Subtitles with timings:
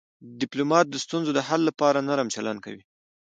[0.41, 2.83] ډيپلومات د ستونزو د حل لپاره نرم چلند کوي.